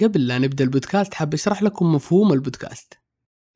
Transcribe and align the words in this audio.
قبل 0.00 0.26
لا 0.26 0.38
نبدأ 0.38 0.64
البودكاست 0.64 1.14
حاب 1.14 1.34
أشرح 1.34 1.62
لكم 1.62 1.94
مفهوم 1.94 2.32
البودكاست. 2.32 2.98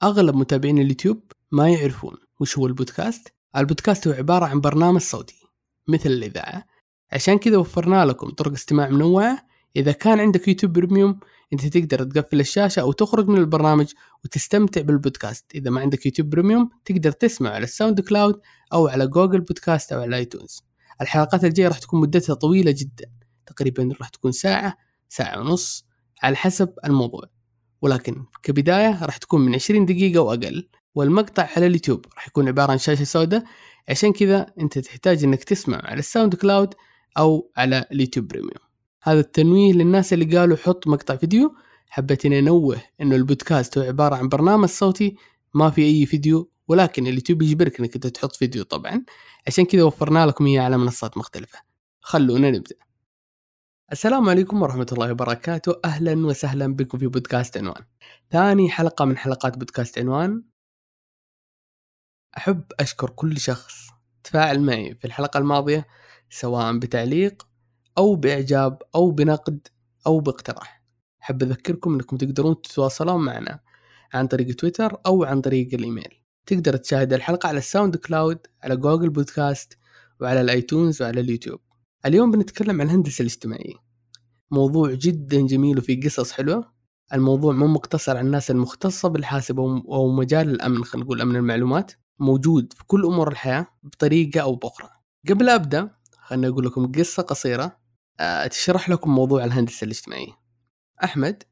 أغلب 0.03 0.37
متابعين 0.37 0.79
اليوتيوب 0.79 1.33
ما 1.53 1.69
يعرفون 1.69 2.17
وش 2.41 2.59
هو 2.59 2.67
البودكاست. 2.67 3.33
البودكاست 3.57 4.08
هو 4.08 4.15
عبارة 4.15 4.46
عن 4.46 4.60
برنامج 4.60 5.00
صوتي 5.00 5.42
مثل 5.88 6.10
الإذاعة. 6.10 6.64
عشان 7.12 7.38
كذا 7.38 7.57
وفرنا 7.57 8.04
لكم 8.04 8.30
طرق 8.30 8.52
استماع 8.52 8.88
منوعة. 8.88 9.46
إذا 9.77 9.93
كان 9.93 10.20
عندك 10.20 10.48
يوتيوب 10.48 10.72
Premium 10.73 11.21
أنت 11.53 11.67
تقدر 11.67 12.05
تقفل 12.05 12.41
الشاشة 12.41 12.80
أو 12.80 12.93
تخرج 12.93 13.29
من 13.29 13.39
البرنامج 13.39 13.93
وتستمتع 14.25 14.80
بالبودكاست. 14.80 15.45
إذا 15.55 15.71
ما 15.71 15.80
عندك 15.80 16.07
يوتيوب 16.07 16.30
Premium 16.30 16.71
تقدر 16.84 17.12
تسمع 17.12 17.50
على 17.50 17.64
ال 17.64 18.01
SoundCloud 18.01 18.41
أو 18.73 18.89
على 18.89 19.07
جوجل 19.07 19.41
بودكاست 19.41 19.93
أو 19.93 20.00
على 20.00 20.16
iTunes. 20.17 20.62
الحلقات 21.00 21.45
الجاية 21.45 21.68
راح 21.68 21.79
تكون 21.79 22.00
مدتها 22.00 22.34
طويلة 22.34 22.71
جدا. 22.71 23.11
تقريبا 23.46 23.91
راح 24.00 24.09
تكون 24.09 24.32
ساعة 24.32 24.77
ساعة 25.09 25.41
ونص. 25.41 25.87
على 26.23 26.37
حسب 26.37 26.75
الموضوع 26.85 27.23
ولكن 27.83 28.25
كبداية 28.43 29.05
راح 29.05 29.16
تكون 29.16 29.41
من 29.41 29.55
20 29.55 29.87
دقيقة 29.87 30.20
وأقل 30.20 30.69
والمقطع 30.95 31.48
على 31.56 31.66
اليوتيوب 31.66 32.06
راح 32.15 32.29
يكون 32.29 32.48
عبارة 32.48 32.73
عن 32.73 32.79
شاشة 32.79 33.05
سوداء 33.05 33.45
عشان 33.89 34.12
كذا 34.12 34.47
أنت 34.61 34.79
تحتاج 34.79 35.25
أنك 35.25 35.45
تسمع 35.45 35.80
على 35.84 35.98
ال 35.98 36.34
SoundCloud 36.34 36.75
أو 37.19 37.51
على 37.56 37.84
اليوتيوب 37.92 38.29
Premium 38.29 38.66
هذا 39.02 39.20
التنويه 39.20 39.73
للناس 39.73 40.12
اللي 40.12 40.39
قالوا 40.39 40.56
حط 40.56 40.87
مقطع 40.87 41.16
فيديو 41.16 41.55
حبيت 41.89 42.27
إني 42.27 42.39
أنوه 42.39 42.80
إنه 43.01 43.17
البودكاست 43.17 43.78
هو 43.78 43.84
عبارة 43.84 44.17
عن 44.17 44.28
برنامج 44.28 44.69
صوتي 44.69 45.17
ما 45.55 45.70
في 45.70 45.83
أي 45.83 46.06
فيديو 46.06 46.51
ولكن 46.69 47.06
اليوتيوب 47.06 47.42
يجبرك 47.42 47.80
إنك 47.80 47.95
أنت 47.95 48.06
تحط 48.06 48.37
فيديو 48.37 48.64
طبعا 48.64 49.05
عشان 49.47 49.64
كذا 49.64 49.83
وفرنا 49.83 50.27
لكم 50.27 50.47
إياه 50.47 50.62
على 50.62 50.78
منصات 50.78 51.19
مختلفة. 51.19 51.59
خلونا 52.01 52.51
نبدأ. 52.51 52.86
السلام 53.93 54.29
عليكم 54.29 54.63
ورحمة 54.63 54.87
الله 54.93 55.13
وبركاته. 55.13 55.81
أهلا 55.85 56.27
وسهلا 56.27 56.75
بكم 56.75 56.99
في 56.99 57.07
بودكاست 57.07 57.57
عنوان. 57.57 57.85
ثاني 58.31 58.71
حلقة 58.71 59.05
من 59.05 59.17
حلقات 59.17 59.59
بودكاست 59.59 59.98
عنوان. 59.98 60.43
أحب 62.37 62.65
أشكر 62.81 63.11
كل 63.11 63.39
شخص 63.39 63.89
تفاعل 64.25 64.61
معي 64.61 64.95
في 64.95 65.05
الحلقة 65.05 65.39
الماضية 65.39 65.87
سواء 66.31 66.78
بتعليق 66.78 67.48
أو 67.98 68.15
بإعجاب 68.15 68.83
أو 68.95 69.11
بنقد 69.11 69.69
أو 70.06 70.21
باقتراح. 70.21 70.83
أحب 71.23 71.43
أذكركم 71.43 71.95
أنكم 71.95 72.17
تقدرون 72.17 72.62
تتواصلون 72.62 73.25
معنا 73.25 73.61
عن 74.15 74.27
طريق 74.27 74.56
تويتر 74.56 75.00
أو 75.06 75.25
عن 75.25 75.41
طريق 75.41 75.75
الإيميل. 75.75 76.23
تقدر 76.47 76.77
تشاهد 76.77 77.12
الحلقة 77.12 77.48
على 77.48 77.59
ال 77.59 77.97
SoundCloud 77.97 78.47
على 78.62 78.77
جوجل 78.77 79.11
بودكاست 79.11 79.78
وعلى 80.21 80.41
الآيتونز 80.41 81.03
وعلى 81.03 81.21
اليوتيوب. 81.21 81.66
اليوم 82.05 82.30
بنتكلم 82.30 82.80
عن 82.80 82.86
الهندسة 82.86 83.22
الاجتماعية. 83.22 83.75
موضوع 84.50 84.92
جدا 84.92 85.47
جميل 85.47 85.78
وفيه 85.78 86.00
قصص 86.00 86.33
حلوة. 86.33 86.72
الموضوع 87.12 87.53
مو 87.53 87.66
مقتصر 87.66 88.16
على 88.16 88.27
الناس 88.27 88.50
المختصة 88.50 89.08
بالحاسب 89.08 89.58
أو 89.58 90.12
مجال 90.12 90.50
الأمن 90.50 90.84
خلينا 90.84 91.05
نقول 91.05 91.20
أمن 91.20 91.36
المعلومات. 91.36 91.92
موجود 92.19 92.72
في 92.72 92.84
كل 92.84 93.05
أمور 93.05 93.28
الحياة 93.33 93.66
بطريقة 93.83 94.41
أو 94.41 94.55
بأخرى. 94.55 94.88
قبل 95.28 95.48
أبدأ 95.48 95.91
خليني 96.19 96.48
أقول 96.48 96.66
لكم 96.66 96.92
قصة 96.92 97.22
قصيرة. 97.22 97.78
آه، 98.20 98.47
تشرح 98.47 98.88
لكم 98.88 99.14
موضوع 99.14 99.44
الهندسة 99.44 99.84
الاجتماعية. 99.84 100.33
أحمد 101.05 101.42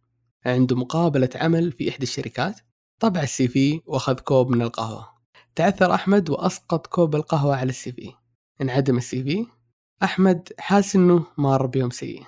عنده 0.47 0.77
مقابلة 0.77 1.31
عمل 1.35 1.73
في 1.73 1.89
إحدى 1.89 2.03
الشركات. 2.03 2.61
طبع 3.01 3.23
السي 3.23 3.49
في 3.49 3.81
وأخذ 3.87 4.15
كوب 4.15 4.51
من 4.51 4.63
القهوة. 4.63 5.09
تعثر 5.55 5.95
أحمد 5.95 6.31
وأسقط 6.31 6.87
كوب 6.87 7.15
القهوة 7.15 7.57
على 7.57 7.69
ال 7.69 7.93
CV. 7.93 8.13
انعدم 8.61 8.97
ال 8.97 9.23
CV. 9.25 9.47
أحمد 10.05 10.49
حاس 10.59 10.97
إنه 10.97 11.27
مار 11.39 11.67
بيوم 11.67 11.91
سيء. 11.91 12.23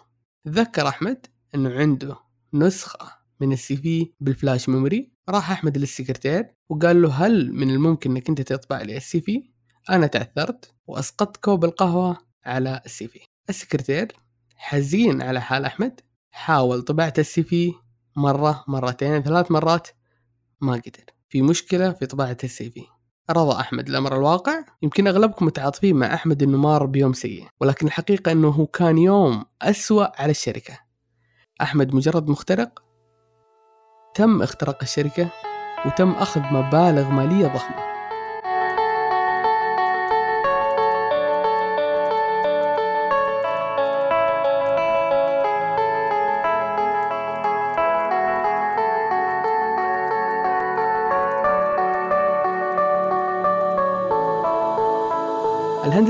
تذكر 0.44 0.88
أحمد 0.88 1.26
إنه 1.54 1.78
عنده 1.78 2.16
نسخة 2.54 3.12
من 3.40 3.52
ال 3.52 3.76
CV 3.76 4.12
بال 4.20 4.34
flash 4.34 4.68
memory 4.68 5.12
راح 5.28 5.50
أحمد 5.50 5.78
للسكرتير 5.78 6.54
وقال 6.68 7.02
له 7.02 7.10
هل 7.12 7.52
من 7.52 7.70
الممكن 7.70 8.10
إنك 8.10 8.28
أنت 8.28 8.40
تطبع 8.40 8.82
لي 8.82 8.96
ال 8.96 9.20
CV 9.20 9.50
أنا 9.90 10.06
تعثرت 10.06 10.74
وأسقطت 10.86 11.36
كوب 11.36 11.64
القهوة 11.64 12.18
على 12.44 12.82
ال 12.86 13.08
CV 13.08 13.20
السكرتير 13.48 14.12
حزين 14.56 15.22
على 15.22 15.40
حال 15.40 15.64
أحمد 15.64 16.00
حاول 16.30 16.82
طباعة 16.82 17.14
ال 17.18 17.42
CV 17.42 17.74
مرة 18.16 18.64
مرتين 18.68 19.22
ثلاث 19.22 19.50
مرات 19.50 19.88
ما 20.60 20.72
قدر. 20.72 21.04
في 21.28 21.42
مشكلة 21.42 21.92
في 21.92 22.06
طباعة 22.06 22.36
السي 22.44 22.70
في 22.70 22.82
رضى 23.30 23.60
أحمد 23.60 23.88
الأمر 23.88 24.16
الواقع. 24.16 24.64
يمكن 24.82 25.06
أغلبكم 25.06 25.46
متعاطفين 25.46 25.96
مع 25.96 26.14
أحمد 26.14 26.42
أنه 26.42 26.58
مار 26.58 26.86
بيوم 26.86 27.12
سيء 27.12 27.46
ولكن 27.60 27.86
الحقيقة 27.86 28.32
أنه 28.32 28.48
هو 28.48 28.66
كان 28.66 28.98
يوم 28.98 29.44
أسوأ 29.62 30.22
على 30.22 30.30
الشركة. 30.30 30.78
أحمد 31.62 31.94
مجرد 31.94 32.28
مخترق 32.28 32.82
تم 34.14 34.42
اختراق 34.42 34.78
الشركة 34.82 35.28
وتم 35.86 36.10
أخذ 36.10 36.40
مبالغ 36.40 37.10
مالية 37.10 37.46
ضخمة. 37.46 37.95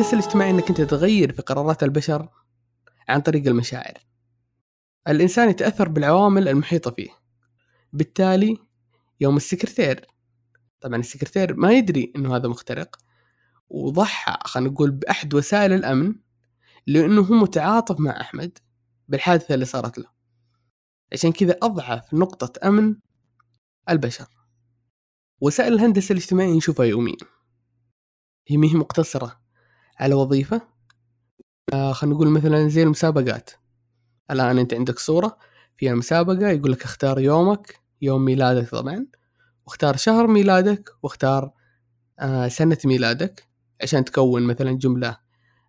الهندسة 0.06 0.24
الاجتماعية 0.24 0.50
إنك 0.50 0.68
أنت 0.68 0.80
تغير 0.80 1.32
في 1.32 1.42
قرارات 1.42 1.82
البشر 1.82 2.28
عن 3.08 3.20
طريق 3.20 3.46
المشاعر. 3.46 3.94
الإنسان 5.08 5.50
يتأثر 5.50 5.88
بالعوامل 5.88 6.48
المحيطة 6.48 6.90
فيه. 6.90 7.08
بالتالي 7.92 8.56
يوم 9.20 9.36
السكرتير 9.36 10.06
طبعا 10.80 10.96
السكرتير 10.96 11.56
ما 11.56 11.72
يدري 11.72 12.12
إنه 12.16 12.36
هذا 12.36 12.48
مخترق 12.48 12.96
وضحى 13.68 14.38
خلينا 14.44 14.70
نقول 14.70 14.90
بأحد 14.90 15.34
وسائل 15.34 15.72
الأمن 15.72 16.14
لأنه 16.86 17.22
هو 17.22 17.34
متعاطف 17.34 18.00
مع 18.00 18.20
أحمد 18.20 18.58
بالحادثة 19.08 19.54
اللي 19.54 19.64
صارت 19.64 19.98
له. 19.98 20.10
عشان 21.12 21.32
كذا 21.32 21.58
أضعف 21.62 22.14
نقطة 22.14 22.68
أمن 22.68 22.96
البشر. 23.88 24.28
وسائل 25.40 25.72
الهندسة 25.72 26.12
الاجتماعية 26.12 26.56
نشوفها 26.56 26.86
يوميا. 26.86 27.16
هي 28.48 28.56
مهي 28.56 28.74
مقتصرة 28.74 29.45
على 29.98 30.14
وظيفة. 30.14 30.60
آه 31.74 31.92
خلينا 31.92 32.16
نقول 32.16 32.28
مثلا 32.28 32.68
زي 32.68 32.82
المسابقات. 32.82 33.50
الآن 34.30 34.58
أنت 34.58 34.74
عندك 34.74 34.98
صورة 34.98 35.38
فيها 35.76 35.94
مسابقة 35.94 36.48
يقول 36.50 36.72
لك 36.72 36.82
اختار 36.84 37.18
يومك 37.20 37.80
يوم 38.02 38.24
ميلادك 38.24 38.68
طبعا 38.70 39.06
واختار 39.66 39.96
شهر 39.96 40.26
ميلادك 40.26 40.90
واختار 41.02 41.50
آه 42.18 42.48
سنة 42.48 42.78
ميلادك 42.84 43.48
عشان 43.82 44.04
تكون 44.04 44.42
مثلا 44.42 44.72
جملة 44.72 45.18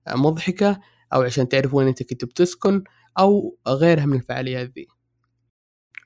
آه 0.07 0.15
مضحكة 0.15 0.81
أو 1.13 1.21
عشان 1.21 1.49
تعرف 1.49 1.73
وين 1.73 1.87
أنت 1.87 2.03
كنت 2.03 2.25
بتسكن 2.25 2.83
أو 3.19 3.57
غيرها 3.67 4.05
من 4.05 4.17
الفعاليات 4.17 4.69
ذي. 4.69 4.87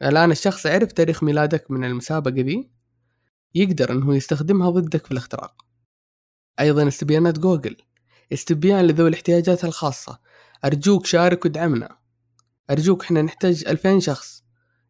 الآن 0.02 0.32
الشخص 0.32 0.66
عرف 0.68 0.92
تاريخ 0.92 1.24
ميلادك 1.24 1.72
من 1.72 1.84
المسابقة 1.86 2.34
ذي 2.42 2.70
يقدر 3.56 3.92
أنه 3.92 4.16
يستخدمها 4.16 4.70
ضدك 4.70 5.06
في 5.06 5.12
الاختراق. 5.12 5.66
أيضا 6.60 6.88
استبيانات 6.88 7.40
جوجل. 7.40 7.78
استبيان 8.34 8.88
لذوي 8.88 9.10
الاحتياجات 9.10 9.66
الخاصة. 9.66 10.20
أرجوك 10.66 11.06
شارك 11.06 11.46
ودعمنا. 11.46 11.98
أرجوك 12.70 13.04
إحنا 13.04 13.22
نحتاج 13.22 13.64
ألفين 13.68 14.00
شخص. 14.00 14.44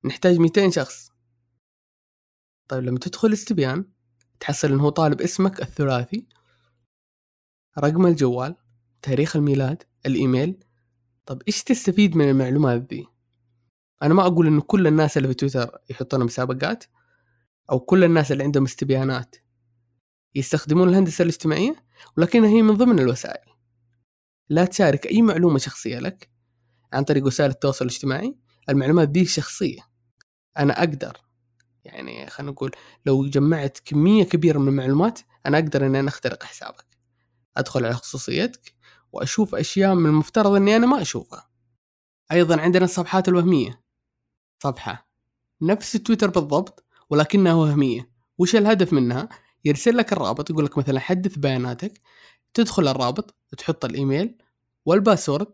نحتاج 0.05 0.39
ميتين 0.39 0.71
شخص. 0.71 1.11
طيب 2.67 2.83
لما 2.83 2.99
تدخل 2.99 3.33
استبيان 3.33 3.85
تحصل 4.39 4.71
إنه 4.71 4.89
طالب 4.89 5.21
اسمك 5.21 5.61
الثلاثي 5.61 6.27
رقم 7.79 8.05
الجوال 8.05 8.55
تاريخ 9.01 9.35
الميلاد 9.35 9.83
الإيميل. 10.05 10.63
طب 11.25 11.41
إيش 11.47 11.63
تستفيد 11.63 12.15
من 12.15 12.29
المعلومات 12.29 12.93
ذي؟ 12.93 13.07
أنا 14.03 14.13
ما 14.13 14.25
أقول 14.25 14.47
إنه 14.47 14.61
كل 14.61 14.87
الناس 14.87 15.17
اللي 15.17 15.27
في 15.27 15.33
تويتر 15.33 15.77
يحطون 15.89 16.23
مسابقات 16.23 16.83
أو 17.71 17.79
كل 17.79 18.03
الناس 18.03 18.31
اللي 18.31 18.43
عندهم 18.43 18.63
استبيانات. 18.63 19.35
يستخدمون 20.35 20.89
الهندسة 20.89 21.21
الاجتماعية 21.21 21.75
ولكنها 22.17 22.49
هي 22.49 22.61
من 22.61 22.73
ضمن 22.77 22.99
الوسائل. 22.99 23.51
لا 24.49 24.65
تشارك 24.65 25.07
أي 25.07 25.21
معلومة 25.21 25.57
شخصية 25.57 25.99
لك 25.99 26.29
عن 26.93 27.03
طريق 27.03 27.25
وسائل 27.25 27.49
التواصل 27.49 27.85
الاجتماعي 27.85 28.35
المعلومات 28.69 29.09
دي 29.09 29.25
شخصية. 29.25 29.81
أنا 30.57 30.79
أقدر 30.79 31.17
يعني 31.83 32.29
خلينا 32.29 32.51
نقول 32.51 32.71
لو 33.05 33.25
جمعت 33.25 33.77
كمية 33.85 34.23
كبيرة 34.23 34.59
من 34.59 34.67
المعلومات 34.67 35.19
أنا 35.45 35.57
أقدر 35.57 35.85
أن 35.85 35.95
أنا 35.95 36.09
أخترق 36.09 36.43
حسابك. 36.43 36.85
أدخل 37.57 37.85
على 37.85 37.93
خصوصيتك 37.93 38.73
وأشوف 39.11 39.55
أشياء 39.55 39.95
من 39.95 40.05
المفترض 40.05 40.51
أني 40.51 40.75
أنا 40.75 40.87
ما 40.87 41.01
أشوفها. 41.01 41.49
أيضا 42.31 42.61
عندنا 42.61 42.85
الصفحات 42.85 43.27
الوهمية. 43.27 43.83
صفحة. 44.63 45.07
نفس 45.61 45.91
تويتر 45.91 46.29
بالضبط 46.29 46.85
ولكنها 47.09 47.53
وهمية. 47.53 48.11
وش 48.37 48.55
الهدف 48.55 48.93
منها؟ 48.93 49.29
يرسل 49.65 49.97
لك 49.97 50.13
الرابط 50.13 50.49
يقول 50.49 50.65
لك 50.65 50.77
مثلا 50.77 50.99
حدث 50.99 51.37
بياناتك 51.37 52.01
تدخل 52.53 52.87
الرابط 52.87 53.35
تحط 53.57 53.85
الإيميل 53.85 54.37
والباسورد 54.85 55.47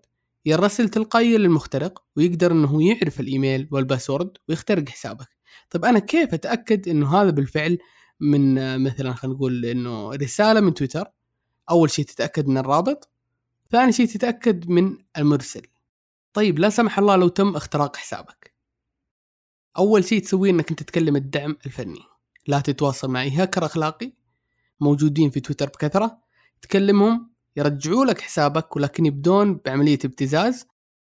يرسل 0.46 0.90
تلقائيا 0.90 1.38
للمخترق 1.38 2.04
ويقدر 2.16 2.52
إنه 2.52 2.90
يعرف 2.90 3.20
الإيميل 3.20 3.68
والباسورد 3.72 4.38
ويخترق 4.50 4.90
حسابك. 4.90 5.28
طيب 5.70 5.86
أنا 5.86 6.00
كيف 6.00 6.34
أتأكد 6.34 6.90
إنه 6.90 7.22
هذا 7.22 7.30
بالفعل 7.30 7.78
من 8.20 8.54
مثلا 8.84 9.14
خلينا 9.14 9.38
نقول 9.38 9.66
إنه 9.66 10.12
رسالة 10.16 10.60
من 10.60 10.74
تويتر؟ 10.74 11.08
أول 11.70 11.92
شيء 11.92 12.06
تتأكد 12.06 12.48
من 12.48 12.58
الرابط 12.58 13.10
ثاني 13.72 13.92
شيء 13.92 14.08
تتأكد 14.08 14.70
من 14.70 14.98
المرسل. 15.18 15.68
طيب 16.34 16.60
لا 16.60 16.70
سمح 16.70 17.00
الله 17.00 17.16
لو 17.16 17.28
تم 17.28 17.56
اختراق 17.56 17.96
حسابك. 17.96 18.54
أول 19.78 20.06
شيء 20.06 20.22
تسويه 20.22 20.52
إنك 20.52 20.70
أنت 20.70 20.84
تكلم 20.84 21.16
الدعم 21.16 21.58
الفني. 21.66 22.02
لا 22.48 22.60
تتواصل 22.60 23.10
مع 23.10 23.22
اي 23.22 23.32
هاكر 23.32 23.66
أخلاقي 23.66 24.14
موجودين 24.80 25.30
في 25.30 25.40
تويتر 25.40 25.66
بكثرة. 25.66 26.18
تكلمهم 26.62 27.32
يرجعوا 27.56 28.06
لك 28.06 28.22
حسابك 28.22 28.76
ولكن 28.76 29.06
يبدون 29.06 29.62
بعملية 29.66 30.00
ابتزاز 30.06 30.66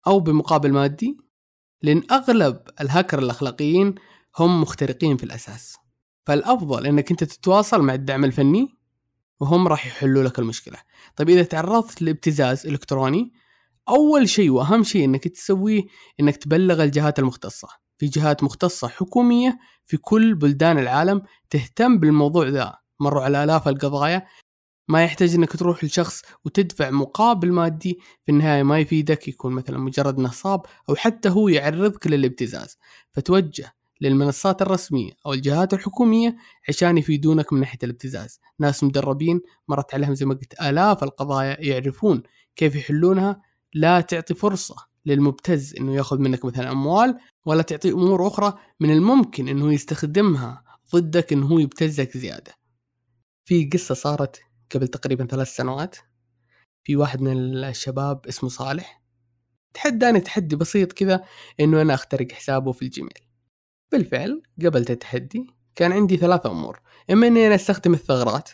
أو 0.07 0.19
بمقابل 0.19 0.71
مادي. 0.71 1.17
لأن 1.81 2.03
أغلب 2.11 2.61
الهاكر 2.81 3.19
الأخلاقيين 3.19 3.95
هم 4.37 4.61
مخترقين 4.61 5.17
في 5.17 5.23
الأساس. 5.23 5.77
فالأفضل 6.25 6.87
إنك 6.87 7.11
أنت 7.11 7.23
تتواصل 7.23 7.81
مع 7.81 7.93
الدعم 7.93 8.25
الفني 8.25 8.77
وهم 9.39 9.67
راح 9.67 9.87
يحلوا 9.87 10.23
لك 10.23 10.39
المشكلة. 10.39 10.77
طيب 11.15 11.29
إذا 11.29 11.43
تعرضت 11.43 12.01
لابتزاز 12.01 12.67
إلكتروني 12.67 13.33
أول 13.89 14.29
شيء 14.29 14.49
وأهم 14.49 14.83
شيء 14.83 15.05
إنك 15.05 15.27
تسويه 15.27 15.83
إنك 16.19 16.37
تبلغ 16.37 16.83
الجهات 16.83 17.19
المختصة. 17.19 17.67
في 17.97 18.05
جهات 18.05 18.43
مختصة 18.43 18.87
حكومية 18.87 19.59
في 19.85 19.97
كل 19.97 20.35
بلدان 20.35 20.79
العالم 20.79 21.21
تهتم 21.49 21.99
بالموضوع 21.99 22.47
ذا. 22.47 22.77
مروا 22.99 23.23
على 23.23 23.43
آلاف 23.43 23.67
القضايا. 23.67 24.25
ما 24.87 25.03
يحتاج 25.03 25.35
إنك 25.35 25.51
تروح 25.55 25.83
لشخص 25.83 26.21
وتدفع 26.45 26.89
مقابل 26.89 27.51
مادي. 27.51 27.99
في 28.25 28.31
النهاية 28.31 28.63
ما 28.63 28.79
يفيدك 28.79 29.27
يكون 29.27 29.53
مثلا 29.53 29.77
مجرد 29.77 30.19
نصاب 30.19 30.61
أو 30.89 30.95
حتى 30.95 31.29
هو 31.29 31.47
يعرضك 31.49 32.07
للابتزاز. 32.07 32.77
فتوجه 33.11 33.75
للمنصات 34.01 34.61
الرسمية 34.61 35.11
أو 35.25 35.33
الجهات 35.33 35.73
الحكومية 35.73 36.35
عشان 36.69 36.97
يفيدونك 36.97 37.53
من 37.53 37.59
ناحية 37.59 37.79
الابتزاز. 37.83 38.39
ناس 38.59 38.83
مدربين 38.83 39.41
مرت 39.67 39.93
عليهم 39.93 40.15
زي 40.15 40.25
ما 40.25 40.33
قلت 40.33 40.61
آلاف 40.61 41.03
القضايا 41.03 41.57
يعرفون 41.59 42.23
كيف 42.55 42.75
يحلونها. 42.75 43.41
لا 43.73 44.01
تعطي 44.01 44.33
فرصة 44.33 44.75
للمبتز 45.05 45.75
إنه 45.79 45.95
ياخذ 45.95 46.19
منك 46.19 46.45
مثلا 46.45 46.71
أموال 46.71 47.19
ولا 47.45 47.61
تعطي 47.61 47.91
أمور 47.91 48.27
أخرى 48.27 48.53
من 48.79 48.91
الممكن 48.91 49.47
إنه 49.47 49.73
يستخدمها 49.73 50.63
ضدك 50.95 51.33
إنه 51.33 51.47
هو 51.47 51.59
يبتزك 51.59 52.17
زيادة. 52.17 52.53
في 53.45 53.69
قصة 53.73 53.95
صارت 53.95 54.41
قبل 54.75 54.87
تقريبا 54.87 55.25
ثلاث 55.25 55.55
سنوات. 55.55 55.95
في 56.83 56.95
واحد 56.95 57.21
من 57.21 57.37
الشباب 57.63 58.27
اسمه 58.27 58.49
صالح. 58.49 59.01
تحداني 59.73 60.19
تحدي 60.19 60.55
بسيط 60.55 60.93
كذا 60.93 61.23
إنه 61.59 61.81
أنا 61.81 61.93
أخترق 61.93 62.31
حسابه 62.31 62.71
في 62.71 62.81
الجيميل. 62.81 63.19
بالفعل 63.91 64.43
قبلت 64.65 64.91
التحدي 64.91 65.47
كان 65.75 65.91
عندي 65.91 66.17
ثلاثة 66.17 66.51
أمور. 66.51 66.79
إما 67.11 67.27
إني 67.27 67.47
أنا 67.47 67.55
أستخدم 67.55 67.93
الثغرات. 67.93 68.49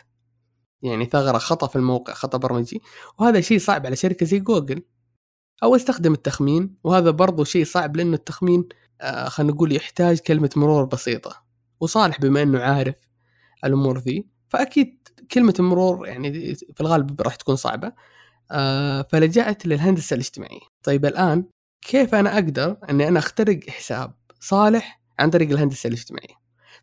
يعني 0.82 1.06
ثغرة 1.06 1.38
خطأ 1.38 1.66
في 1.66 1.76
الموقع 1.76 2.12
خطأ 2.12 2.38
برمجي 2.38 2.80
وهذا 3.18 3.40
شيء 3.40 3.58
صعب 3.58 3.86
على 3.86 3.96
شركة 3.96 4.26
زي 4.26 4.40
جوجل. 4.40 4.82
أو 5.62 5.76
استخدم 5.76 6.12
التخمين 6.12 6.74
وهذا 6.84 7.10
برضو 7.10 7.44
شيء 7.44 7.64
صعب 7.64 7.96
لأنه 7.96 8.14
التخمين 8.14 8.68
آه 9.00 9.28
خلينا 9.28 9.52
نقول 9.52 9.72
يحتاج 9.72 10.18
كلمة 10.18 10.50
مرور 10.56 10.84
بسيطة. 10.84 11.42
وصالح 11.80 12.20
بما 12.20 12.42
إنه 12.42 12.58
عارف 12.60 12.94
الأمور 13.64 13.98
ذي 13.98 14.26
فأكيد 14.48 15.08
كلمة 15.32 15.54
المرور 15.58 16.06
يعني 16.06 16.54
في 16.54 16.80
الغالب 16.80 17.20
راح 17.22 17.34
تكون 17.34 17.56
صعبة. 17.56 17.92
آه 18.50 19.02
فلجأت 19.02 19.66
للهندسة 19.66 20.14
الاجتماعية. 20.14 20.60
طيب 20.82 21.04
الآن 21.06 21.44
كيف 21.82 22.14
أنا 22.14 22.34
أقدر 22.34 22.76
إني 22.90 23.08
أنا 23.08 23.18
أخترق 23.18 23.70
حساب 23.70 24.14
صالح 24.40 25.02
عن 25.18 25.30
طريق 25.30 25.50
الهندسة 25.50 25.88
الاجتماعية؟ 25.88 26.34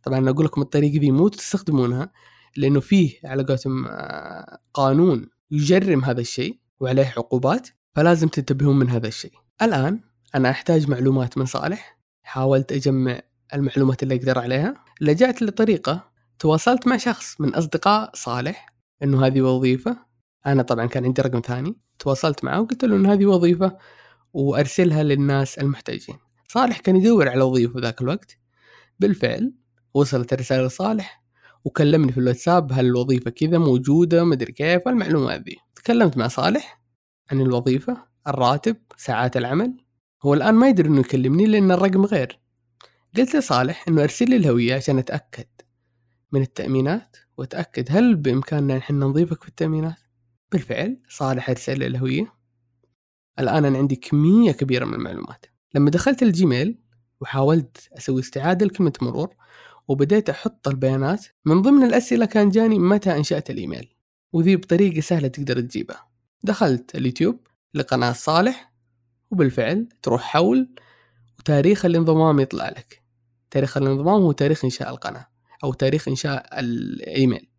طبعا 0.04 0.18
أنا 0.20 0.30
أقول 0.32 0.46
لكم 0.46 0.62
الطريقة 0.62 1.00
ذي 1.00 1.12
مو 1.12 1.28
تستخدمونها 1.28 2.12
لأنه 2.58 2.80
فيه 2.80 3.20
على 3.26 3.44
قولتهم 3.44 3.86
آه 3.88 4.60
قانون 4.74 5.30
يجرم 5.52 6.04
هذا 6.06 6.22
الشيء 6.22 6.60
وعليه 6.80 7.14
عقوبات. 7.18 7.70
فلازم 7.96 8.28
تنتبهون 8.28 8.80
من 8.80 8.90
هذا 8.90 9.08
الشيء. 9.08 9.34
الآن 9.62 10.00
أنا 10.36 10.50
أحتاج 10.50 10.90
معلومات 10.90 11.38
من 11.38 11.46
صالح. 11.46 12.00
حاولت 12.24 12.72
أجمع 12.72 13.22
المعلومات 13.54 14.04
اللي 14.04 14.16
أقدر 14.16 14.40
عليها. 14.40 14.74
لجأت 15.02 15.42
لطريقة 15.42 16.10
تواصلت 16.40 16.88
مع 16.88 16.98
شخص 16.98 17.42
من 17.42 17.56
أصدقاء 17.56 18.12
صالح 18.14 18.74
إنه 19.04 19.26
هذه 19.26 19.42
وظيفة. 19.42 19.98
أنا 20.46 20.64
طبعا 20.64 20.86
كان 20.86 21.06
عندي 21.06 21.22
رقم 21.22 21.40
ثاني. 21.40 21.78
تواصلت 22.00 22.44
معه 22.44 22.62
وقلت 22.62 22.86
له 22.86 22.96
إنه 22.96 23.14
هذه 23.14 23.26
وظيفة 23.26 23.78
وأرسلها 24.34 25.04
للناس 25.04 25.60
المحتاجين. 25.60 26.16
صالح 26.48 26.80
كان 26.80 26.96
يدور 26.96 27.30
على 27.30 27.42
وظيفة 27.42 27.80
ذاك 27.80 28.02
الوقت. 28.02 28.38
بالفعل 29.00 29.54
وصلت 29.94 30.34
الرسالة 30.34 30.68
لصالح 30.68 31.24
وكلمني 31.66 32.12
في 32.12 32.18
الواتساب 32.18 32.72
هل 32.72 32.86
الوظيفة 32.86 33.32
كذا 33.32 33.58
موجودة 33.58 34.24
مدري 34.24 34.52
كيف 34.52 34.88
المعلومات 34.88 35.42
ذي 35.42 35.58
تكلمت 35.76 36.18
مع 36.18 36.28
صالح. 36.28 36.80
عن 37.32 37.42
الوظيفة 37.42 37.98
الراتب 38.28 38.78
ساعات 38.98 39.38
العمل. 39.38 39.78
هو 40.24 40.34
الآن 40.34 40.56
ما 40.56 40.70
يدري 40.70 40.90
إنه 40.90 41.00
يكلمني 41.00 41.46
لأن 41.46 41.72
الرقم 41.72 42.06
غير. 42.06 42.40
قلت 43.18 43.36
لصالح 43.36 43.86
إنه 43.88 44.04
أرسل 44.04 44.30
لي 44.30 44.36
الهوية 44.36 44.76
عشان 44.76 44.98
أتأكد 44.98 45.48
من 46.32 46.42
التأمينات 46.42 47.18
وأتأكد 47.38 47.88
هل 47.90 48.16
بإمكاننا 48.16 48.78
نحن 48.78 49.00
نضيفك 49.00 49.44
في 49.44 49.50
التأمينات. 49.50 49.98
بالفعل 50.52 50.98
صالح 51.10 51.50
أرسل 51.50 51.80
لي 51.80 51.88
الهوية. 51.88 52.34
الآن 53.40 53.66
أنا 53.66 53.78
عندي 53.78 53.96
كمية 53.96 54.52
كبيرة 54.52 54.86
من 54.86 54.94
المعلومات. 54.94 55.46
لما 55.76 55.90
دخلت 55.90 56.24
الجيميل 56.24 56.80
وحاولت 57.22 57.90
أسوي 57.98 58.22
استعادة 58.22 58.66
لكلمة 58.66 58.94
مرور 59.02 59.36
وبديت 59.88 60.30
أحط 60.30 60.68
البيانات 60.68 61.26
من 61.46 61.62
ضمن 61.62 61.84
الأسئلة 61.84 62.26
كان 62.26 62.50
جاني 62.50 62.80
متى 62.80 63.18
أنشأت 63.18 63.50
الإيميل 63.50 63.94
وذي 64.34 64.56
بطريقة 64.56 65.02
سهلة 65.02 65.28
تقدر 65.28 65.62
تجيبها. 65.62 66.09
دخلت 66.44 66.96
اليوتيوب 66.96 67.48
لقناة 67.74 68.12
صالح 68.12 68.74
وبالفعل 69.32 69.90
تروح 70.02 70.22
حول 70.22 70.70
وتاريخ 71.40 71.86
الانضمام 71.86 72.40
يطلع 72.40 72.70
لك. 72.70 73.04
تاريخ 73.52 73.78
الانضمام 73.78 74.22
هو 74.22 74.32
تاريخ 74.32 74.66
إنشاء 74.66 74.90
القناة 74.90 75.28
أو 75.64 75.74
تاريخ 75.74 76.08
إنشاء 76.08 76.60
الإيميل. 76.60 77.50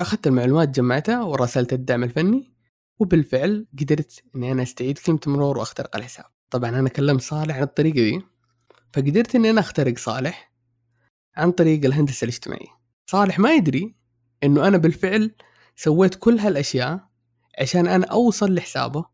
أخذت 0.00 0.26
المعلومات 0.26 0.68
جمعتها 0.68 1.22
وراسلت 1.22 1.72
الدعم 1.72 2.04
الفني 2.04 2.52
وبالفعل 2.98 3.66
قدرت 3.80 4.22
إني 4.36 4.52
أنا 4.52 4.62
أستعيد 4.62 4.98
كلمة 4.98 5.20
مرور 5.26 5.58
وأخترق 5.58 5.96
الحساب. 5.96 6.26
طبعا 6.50 6.70
أنا 6.70 6.88
كلمت 6.88 7.20
صالح 7.22 7.56
عن 7.56 7.62
الطريقة 7.62 7.94
دي 7.94 8.22
فقدرت 8.92 9.34
إني 9.34 9.50
أنا 9.50 9.60
أخترق 9.60 9.98
صالح 9.98 10.52
عن 11.36 11.50
طريق 11.52 11.84
الهندسة 11.84 12.24
الاجتماعية. 12.24 12.78
صالح 13.06 13.38
ما 13.38 13.54
يدري 13.54 13.94
إنه 14.44 14.68
أنا 14.68 14.76
بالفعل 14.76 15.34
سويت 15.76 16.14
كل 16.14 16.38
هالأشياء 16.38 17.07
عشان 17.60 17.86
أنا 17.86 18.06
أوصل 18.06 18.54
لحسابه 18.54 19.04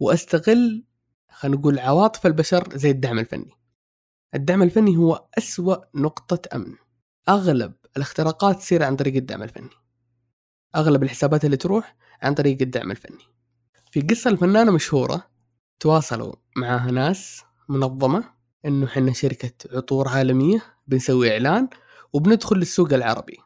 وأستغل 0.00 0.84
خلينا 1.30 1.56
نقول 1.56 1.78
عواطف 1.78 2.26
البشر 2.26 2.68
زي 2.76 2.90
الدعم 2.90 3.18
الفني. 3.18 3.52
الدعم 4.34 4.62
الفني 4.62 4.96
هو 4.96 5.28
أسوأ 5.38 5.76
نقطة 5.94 6.56
أمن. 6.56 6.74
أغلب 7.28 7.72
الاختراقات 7.96 8.56
تصير 8.56 8.82
عن 8.82 8.96
طريق 8.96 9.16
الدعم 9.16 9.42
الفني. 9.42 9.70
أغلب 10.76 11.02
الحسابات 11.02 11.44
اللي 11.44 11.56
تروح 11.56 11.96
عن 12.22 12.34
طريق 12.34 12.62
الدعم 12.62 12.90
الفني. 12.90 13.24
في 13.90 14.00
قصة 14.00 14.30
الفنانة 14.30 14.72
مشهورة 14.72 15.30
تواصلوا 15.80 16.34
معاها 16.56 16.90
ناس 16.90 17.42
منظمة 17.68 18.24
إنه 18.66 18.86
حنا 18.86 19.12
شركة 19.12 19.76
عطور 19.76 20.08
عالمية 20.08 20.62
بنسوي 20.86 21.32
إعلان 21.32 21.68
وبندخل 22.12 22.56
للسوق 22.56 22.92
العربي. 22.92 23.38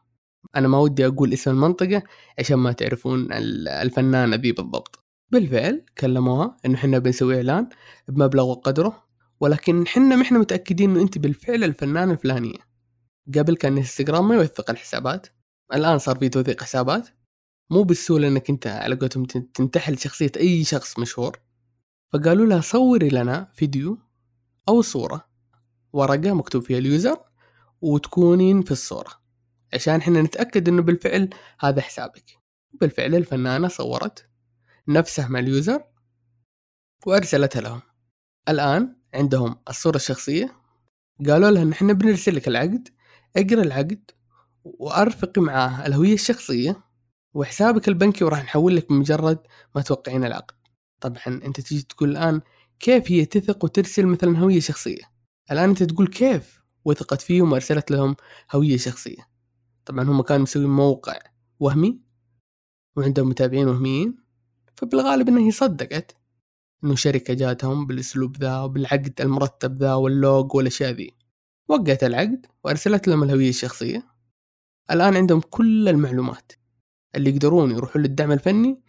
أنا 0.56 0.68
ما 0.68 0.78
ودي 0.78 1.06
أقول 1.06 1.32
اسم 1.32 1.50
المنطقة 1.50 2.02
عشان 2.38 2.56
ما 2.56 2.72
تعرفون 2.72 3.28
الفنانة 3.68 4.36
ذي 4.36 4.52
بالضبط. 4.52 5.04
بالفعل 5.30 5.84
كلموها 5.98 6.56
إنه 6.66 6.74
إحنا 6.74 6.98
بنسوي 6.98 7.36
إعلان 7.36 7.68
بمبلغ 8.08 8.44
وقدره 8.44 9.04
ولكن 9.40 9.82
إحنا 9.82 10.16
ما 10.16 10.22
إحنا 10.22 10.38
متأكدين 10.38 10.90
إنه 10.90 11.02
أنت 11.02 11.18
بالفعل 11.18 11.64
الفنانة 11.64 12.12
الفلانية. 12.12 12.58
قبل 13.38 13.56
كان 13.56 13.76
إنستغرام 13.76 14.28
ما 14.28 14.34
يوثق 14.34 14.70
الحسابات 14.70 15.26
الآن 15.74 15.98
صار 15.98 16.18
في 16.18 16.28
توثيق 16.28 16.62
حسابات. 16.62 17.08
مو 17.70 17.82
بالسهولة 17.82 18.28
إنك 18.28 18.50
أنت 18.50 18.66
على 18.66 18.94
قولتهم 18.94 19.24
تنتحل 19.24 19.98
شخصية 19.98 20.32
أي 20.36 20.64
شخص 20.64 20.98
مشهور. 20.98 21.40
فقالوا 22.12 22.46
لها 22.46 22.60
صوري 22.60 23.08
لنا 23.08 23.48
فيديو 23.54 23.98
أو 24.68 24.82
صورة 24.82 25.28
ورقة 25.92 26.32
مكتوب 26.32 26.62
فيها 26.62 26.78
ال 26.78 26.86
user 26.86 27.16
وتكونين 27.80 28.62
في 28.62 28.70
الصورة. 28.70 29.21
عشان 29.74 29.94
إحنا 29.94 30.22
نتأكد 30.22 30.68
إنه 30.68 30.82
بالفعل 30.82 31.30
هذا 31.60 31.80
حسابك. 31.80 32.38
بالفعل 32.72 33.14
الفنانة 33.14 33.68
صورت 33.68 34.28
نفسها 34.88 35.28
مع 35.28 35.38
ال 35.38 35.48
user 35.48 35.84
وأرسلتها 37.06 37.60
لهم. 37.60 37.80
الآن 38.48 38.96
عندهم 39.14 39.56
الصورة 39.68 39.96
الشخصية. 39.96 40.56
قالوا 41.28 41.50
لها 41.50 41.62
إن 41.62 41.72
إحنا 41.72 41.92
بنرسل 41.92 42.36
لك 42.36 42.48
العقد 42.48 42.88
اقرأ 43.36 43.62
العقد 43.62 44.10
وارفقي 44.64 45.40
معاه 45.40 45.86
الهوية 45.86 46.14
الشخصية 46.14 46.84
وحسابك 47.34 47.88
البنكي 47.88 48.24
وراح 48.24 48.44
نحول 48.44 48.76
لك 48.76 48.88
بمجرد 48.88 49.38
ما 49.74 49.82
توقعين 49.82 50.24
العقد. 50.24 50.54
طبعا 51.00 51.26
أنت 51.26 51.60
تيجي 51.60 51.82
تقول 51.82 52.10
الآن 52.10 52.40
كيف 52.80 53.12
هي 53.12 53.24
تثق 53.24 53.64
وترسل 53.64 54.06
مثلا 54.06 54.38
هوية 54.38 54.60
شخصية؟ 54.60 55.02
الآن 55.50 55.68
أنت 55.68 55.82
تقول 55.82 56.06
كيف 56.06 56.62
وثقت 56.84 57.20
فيهم 57.20 57.52
وأرسلت 57.52 57.90
لهم 57.90 58.16
هوية 58.54 58.76
شخصية. 58.76 59.31
طبعا 59.84 60.04
هم 60.04 60.22
كانوا 60.22 60.42
مسوين 60.42 60.68
موقع 60.68 61.18
وهمي 61.60 62.00
وعندهم 62.96 63.28
متابعين 63.28 63.68
وهميين 63.68 64.16
فبالغالب 64.76 65.28
إنه 65.28 65.46
هي 65.46 65.50
صدقت 65.50 66.16
إنه 66.84 66.94
شركة 66.94 67.34
جاتهم 67.34 67.86
بالأسلوب 67.86 68.36
ذا 68.36 68.60
وبالعقد 68.60 69.20
المرتب 69.20 69.78
ذا 69.82 69.94
واللوج 69.94 70.54
والأشياء 70.54 70.90
ذي. 70.90 71.14
وقعت 71.68 72.04
العقد 72.04 72.46
وأرسلت 72.64 73.08
لهم 73.08 73.22
الهوية 73.22 73.48
الشخصية. 73.48 74.06
الآن 74.90 75.16
عندهم 75.16 75.40
كل 75.40 75.88
المعلومات 75.88 76.52
اللي 77.16 77.30
يقدرون 77.30 77.70
يروحوا 77.70 78.00
للدعم 78.00 78.32
الفني 78.32 78.80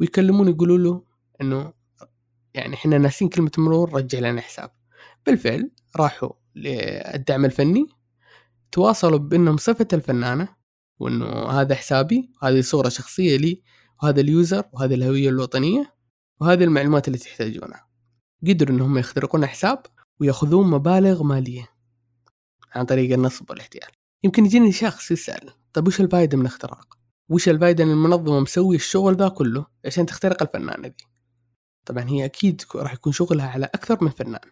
ويكلمون 0.00 0.48
يقولوا 0.48 0.78
له 0.78 1.04
إنه 1.40 1.72
يعني 2.54 2.74
إحنا 2.74 2.98
ناسين 2.98 3.28
كلمة 3.28 3.50
مرور 3.58 3.94
رجع 3.94 4.18
لنا 4.18 4.40
حساب. 4.40 4.70
بالفعل 5.26 5.70
راحوا 5.96 6.32
للدعم 6.54 7.44
الفني 7.44 7.86
تواصلوا 8.72 9.18
بإنهم 9.18 9.56
صفة 9.56 9.88
الفنانة 9.92 10.48
وإنه 10.98 11.26
هذا 11.26 11.74
حسابي 11.74 12.30
وهذه 12.42 12.60
صورة 12.60 12.88
شخصية 12.88 13.36
لي 13.36 13.62
وهذا 14.02 14.20
اليوزر 14.20 14.64
وهذه 14.72 14.94
الهوية 14.94 15.28
الوطنية 15.28 15.94
وهذه 16.40 16.64
المعلومات 16.64 17.08
اللي 17.08 17.18
تحتاجونها 17.18 17.86
قدروا 18.46 18.76
إنهم 18.76 18.98
يخترقون 18.98 19.46
حساب 19.46 19.82
ويأخذون 20.20 20.70
مبالغ 20.70 21.22
مالية 21.22 21.68
عن 22.74 22.84
طريق 22.84 23.12
النصب 23.12 23.50
والاحتيال 23.50 23.90
يمكن 24.24 24.46
يجيني 24.46 24.72
شخص 24.72 25.10
يسأل 25.10 25.50
طيب 25.72 25.86
وش 25.86 26.00
الفائدة 26.00 26.36
من 26.36 26.46
الاختراق؟ 26.46 26.98
وش 27.28 27.48
الفائدة 27.48 27.84
ان 27.84 27.90
المنظمة 27.90 28.40
مسوي 28.40 28.76
الشغل 28.76 29.16
ذا 29.16 29.28
كله 29.28 29.66
عشان 29.84 30.06
تخترق 30.06 30.42
الفنانة 30.42 30.88
ذي؟ 30.88 31.06
طبعا 31.86 32.08
هي 32.08 32.24
أكيد 32.24 32.62
راح 32.74 32.92
يكون 32.92 33.12
شغلها 33.12 33.48
على 33.48 33.66
أكثر 33.66 34.04
من 34.04 34.10
فنان 34.10 34.50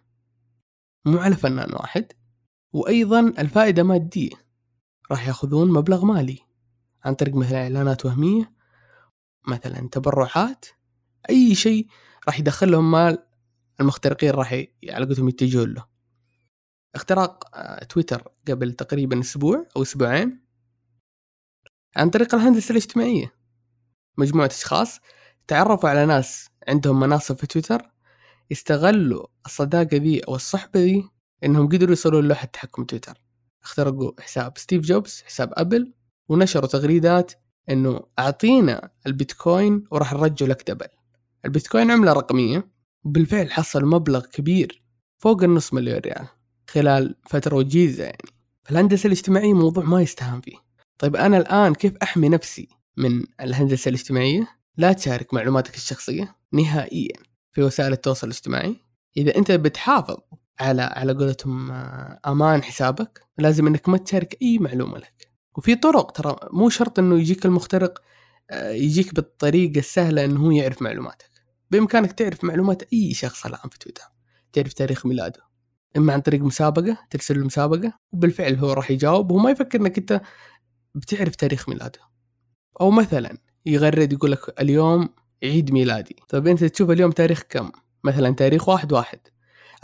مو 1.07 1.19
على 1.19 1.37
فنان 1.37 1.73
واحد 1.73 2.13
وأيضا 2.73 3.21
الفائدة 3.21 3.83
مادية. 3.83 4.31
راح 5.11 5.29
يأخذون 5.29 5.73
مبلغ 5.73 6.05
مالي. 6.05 6.39
عن 7.05 7.15
طريق 7.15 7.35
مثلا 7.35 7.63
إعلانات 7.63 8.07
وهمية 8.07 8.53
مثلا 9.49 9.89
تبرعات 9.93 10.67
أي 11.31 11.55
شيء 11.55 11.87
راح 12.27 12.41
يدخل 12.41 12.71
لهم 12.71 12.91
مال 12.91 13.27
المخترقين 13.81 14.31
راح 14.31 14.53
على 14.89 15.07
قولتهم 15.07 15.29
يتجهون 15.29 15.75
له. 15.75 15.87
اختراق 16.95 17.57
آه، 17.57 17.85
تويتر 17.85 18.29
قبل 18.49 18.73
تقريبا 18.73 19.21
أسبوع 19.21 19.67
أو 19.77 19.83
أسبوعين. 19.83 20.41
عن 21.97 22.11
طريق 22.11 22.35
الهندسة 22.35 22.73
الاجتماعية. 22.73 23.35
مجموعة 24.19 24.47
أشخاص 24.47 25.01
تعرفوا 25.47 25.89
على 25.89 26.07
ناس 26.07 26.51
عندهم 26.69 27.01
مناصب 27.01 27.37
في 27.37 27.47
تويتر 27.47 27.91
استغلوا 28.53 29.27
الصداقة 29.47 29.97
ذي 29.97 30.21
أو 30.21 30.35
الصحبة 30.35 30.81
ذي 30.81 31.11
إنهم 31.45 31.69
قدروا 31.69 31.91
يوصلوا 31.91 32.23
للوحة 32.23 32.47
تحكم 32.47 32.85
تويتر. 32.85 33.23
اخترقوا 33.63 34.13
حساب 34.21 34.59
ستيف 34.59 34.83
جوبز 34.83 35.23
حساب 35.27 35.53
أبل 35.53 35.93
ونشروا 36.29 36.67
تغريدات 36.67 37.33
إنه 37.71 38.01
أعطينا 38.19 38.91
البيتكوين 39.07 39.85
وراح 39.91 40.13
نرجع 40.13 40.47
لك 40.47 40.71
double. 40.71 40.87
البيتكوين 41.45 41.91
عملة 41.91 42.13
رقمية 42.13 42.69
وبالفعل 43.05 43.53
حصل 43.53 43.85
مبلغ 43.85 44.27
كبير 44.27 44.83
فوق 45.19 45.43
النص 45.43 45.75
مليون 45.75 45.99
ريال 45.99 46.27
خلال 46.71 47.15
فترة 47.27 47.57
وجيزة 47.57 48.05
يعني. 48.05 48.29
فالهندسة 48.65 49.07
الاجتماعية 49.07 49.53
موضوع 49.55 49.85
ما 49.85 50.03
يستهان 50.03 50.41
فيه. 50.41 50.57
طيب 50.99 51.17
أنا 51.17 51.37
الآن 51.37 51.75
كيف 51.75 51.97
أحمي 52.03 52.29
نفسي 52.29 52.69
من 52.97 53.25
الهندسة 53.41 53.89
الاجتماعية؟ 53.89 54.49
لا 54.77 54.93
تشارك 54.93 55.35
معلوماتك 55.35 55.75
الشخصية 55.75 56.37
نهائيا 56.53 57.17
في 57.53 57.63
وسائل 57.63 57.93
التواصل 57.93 58.27
الاجتماعي. 58.27 58.77
إذا 59.17 59.37
أنت 59.37 59.53
بتحافظ 59.53 60.17
على 60.61 60.83
على 60.83 61.13
قولتهم 61.13 61.71
آه، 61.71 62.21
أمان 62.27 62.63
حسابك. 62.63 63.21
لازم 63.39 63.67
أنك 63.67 63.89
ما 63.89 63.99
تشارك 63.99 64.39
أي 64.43 64.59
معلومة 64.59 64.99
لك. 64.99 65.31
وفي 65.57 65.75
طرق 65.75 66.11
ترى 66.11 66.37
مو 66.53 66.69
شرط 66.69 66.99
أنه 66.99 67.19
يجيك 67.19 67.47
المخترق 67.47 68.03
آه، 68.51 68.71
يجيك 68.71 69.15
بالطريقة 69.15 69.79
السهلة 69.79 70.25
أنه 70.25 70.41
هو 70.47 70.51
يعرف 70.51 70.83
معلوماتك. 70.83 71.31
بإمكانك 71.71 72.13
تعرف 72.13 72.45
معلومات 72.45 72.83
أي 72.93 73.15
شخص 73.15 73.47
الآن 73.47 73.71
في 73.71 73.79
تويتر. 73.79 74.05
تعرف 74.53 74.73
تاريخ 74.73 75.07
ميلاده. 75.07 75.41
إما 75.97 76.13
عن 76.13 76.21
طريق 76.21 76.41
مسابقة 76.41 76.99
ترسل 77.11 77.41
له 77.41 77.47
مسابقة 77.47 77.93
وبالفعل 78.13 78.55
هو 78.55 78.73
راح 78.73 78.91
يجاوب 78.91 79.31
وهو 79.31 79.43
ما 79.43 79.51
يفكر 79.51 79.81
أنك 79.81 79.99
أنت 79.99 80.21
بتعرف 80.95 81.37
تاريخ 81.37 81.69
ميلاده. 81.69 82.01
أو 82.81 82.91
مثلا 82.91 83.39
يغرد 83.67 84.13
يقول 84.13 84.33
لك 84.33 84.61
اليوم 84.61 85.09
عيد 85.45 85.73
ميلادي. 85.73 86.17
طيب 86.29 86.47
أنت 86.47 86.65
تشوف 86.65 86.91
اليوم 86.91 87.11
تاريخ 87.11 87.43
كم؟ 87.49 87.71
مثلا 88.05 88.35
تاريخ 88.35 88.69
واحد 88.69 88.93
واحد. 88.93 89.21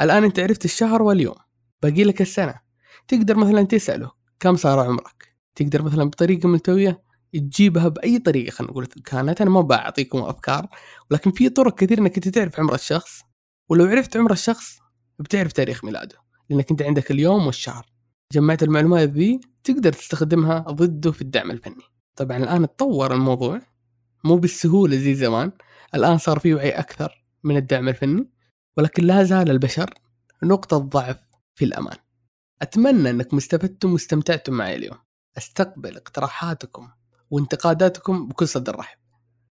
الآن 0.00 0.24
أنت 0.24 0.40
عرفت 0.40 0.64
الشهر 0.64 1.02
واليوم. 1.02 1.34
باقي 1.82 2.04
لك 2.04 2.20
السنة. 2.20 2.54
تقدر 3.08 3.36
مثلا 3.36 3.62
تسأله 3.62 4.10
كم 4.40 4.56
صار 4.56 4.80
عمرك. 4.80 5.36
تقدر 5.54 5.82
مثلا 5.82 6.04
بطريقة 6.04 6.48
ملتوية 6.48 7.02
تجيبها 7.32 7.88
بأي 7.88 8.18
طريقة 8.18 8.50
خلينا 8.50 8.72
نقول 8.72 8.86
كانت. 8.86 9.40
أنا 9.40 9.50
ما 9.50 9.60
بعطيكم 9.60 10.18
أفكار 10.18 10.66
ولكن 11.10 11.30
في 11.30 11.48
طرق 11.48 11.74
كثير 11.74 11.98
إنك 11.98 12.16
أنت 12.16 12.28
تعرف 12.28 12.60
عمر 12.60 12.74
الشخص. 12.74 13.20
ولو 13.68 13.84
عرفت 13.84 14.16
عمر 14.16 14.32
الشخص 14.32 14.78
بتعرف 15.18 15.52
تاريخ 15.52 15.84
ميلاده 15.84 16.16
لأنك 16.50 16.70
أنت 16.70 16.82
عندك 16.82 17.10
اليوم 17.10 17.46
والشهر. 17.46 17.86
جمعت 18.32 18.62
المعلومات 18.62 19.08
ذي 19.08 19.40
تقدر 19.64 19.92
تستخدمها 19.92 20.58
ضده 20.58 21.12
في 21.12 21.22
الدعم 21.22 21.50
الفني. 21.50 21.82
طبعا 22.16 22.36
الآن 22.36 22.66
تطور 22.66 23.14
الموضوع 23.14 23.60
مو 24.24 24.36
بالسهولة 24.36 24.96
زي 24.96 25.14
زمان. 25.14 25.52
الآن 25.94 26.18
صار 26.18 26.38
في 26.38 26.54
وعي 26.54 26.70
أكثر 26.70 27.24
من 27.44 27.56
الدعم 27.56 27.88
الفني. 27.88 28.28
ولكن 28.76 29.04
لا 29.04 29.22
زال 29.22 29.50
البشر 29.50 29.94
نقطة 30.42 30.78
ضعف 30.78 31.18
في 31.54 31.64
الأمان. 31.64 31.96
أتمنى 32.62 33.10
أنكم 33.10 33.36
استفدتم 33.36 33.92
واستمتعتم 33.92 34.52
معي 34.52 34.76
اليوم. 34.76 34.98
أستقبل 35.38 35.96
اقتراحاتكم 35.96 36.88
وانتقاداتكم 37.30 38.28
بكل 38.28 38.48
صدر 38.48 38.76
رحب. 38.76 38.98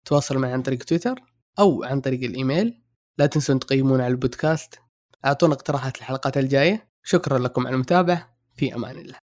تواصلوا 0.05 0.41
معي 0.41 0.53
عن 0.53 0.61
طريق 0.61 0.83
تويتر 0.83 1.19
أو 1.59 1.83
عن 1.83 2.01
طريق 2.01 2.23
الإيميل. 2.23 2.81
لا 3.17 3.25
تنسون 3.25 3.59
تقيمون 3.59 4.01
على 4.01 4.11
البودكاست. 4.11 4.79
أعطونا 5.25 5.53
اقتراحات 5.53 5.97
الحلقات 5.97 6.37
الجاية. 6.37 6.89
شكرا 7.03 7.39
لكم 7.39 7.67
على 7.67 7.73
المتابعة. 7.73 8.37
في 8.55 8.75
أمان 8.75 8.97
الله. 8.97 9.17